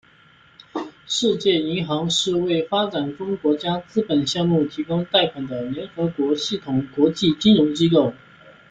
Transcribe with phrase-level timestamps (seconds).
[1.05, 8.11] 世界银行是为发展中国家资本项目提供贷款的联合国系统国际金融机构。